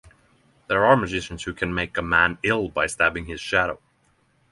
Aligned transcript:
There 0.67 0.83
are 0.83 0.97
magicians 0.97 1.43
who 1.43 1.53
can 1.53 1.75
make 1.75 1.95
a 1.95 2.01
man 2.01 2.39
ill 2.41 2.69
by 2.69 2.87
stabbing 2.87 3.25
his 3.27 3.39
shadow. 3.39 3.79